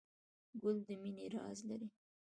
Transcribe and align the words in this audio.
ګل 0.61 0.77
د 0.87 0.89
مینې 1.01 1.25
راز 1.35 1.59
لري. 1.69 1.89